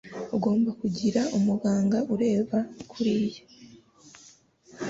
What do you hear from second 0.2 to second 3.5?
Ugomba kugira umuganga ureba kuriya.